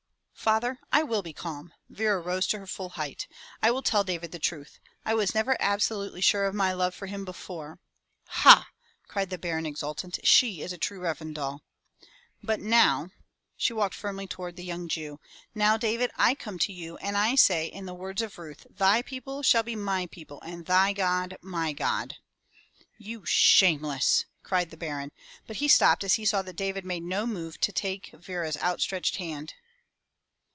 [0.43, 3.27] "Father, I will be calm/' Vera rose to her full height.
[3.61, 4.79] "I will tell David the truth.
[5.05, 7.79] I was never absolutely sure of my love for him before
[8.41, 8.69] —""Hah!"
[9.07, 11.59] cried the Baron exultant/' she is a true Revendal!"
[12.41, 13.11] "But now
[13.55, 15.19] —"she walked firmly toward the young Jew,
[15.53, 19.03] "now David, I come to you and I say in the words of Ruth, thy
[19.03, 22.15] people shall be my people and thy God my God."
[22.97, 25.11] "You shameless!" cried the Baron,
[25.45, 29.17] but he stopped as he saw that David made no move to take Vera's outstretched
[29.17, 29.53] hand.